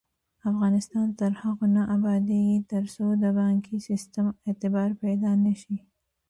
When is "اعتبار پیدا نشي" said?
4.47-5.77